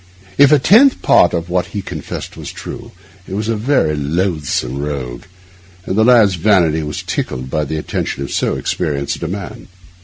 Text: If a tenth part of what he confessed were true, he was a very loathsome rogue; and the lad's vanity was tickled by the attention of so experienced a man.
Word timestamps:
If 0.39 0.51
a 0.51 0.57
tenth 0.57 1.03
part 1.03 1.31
of 1.31 1.47
what 1.47 1.67
he 1.77 1.83
confessed 1.83 2.35
were 2.35 2.43
true, 2.45 2.91
he 3.27 3.33
was 3.35 3.47
a 3.49 3.55
very 3.55 3.95
loathsome 3.95 4.79
rogue; 4.79 5.25
and 5.85 5.95
the 5.95 6.03
lad's 6.03 6.33
vanity 6.33 6.81
was 6.81 7.03
tickled 7.03 7.51
by 7.51 7.65
the 7.65 7.77
attention 7.77 8.23
of 8.23 8.31
so 8.31 8.55
experienced 8.55 9.21
a 9.21 9.27
man. 9.27 9.67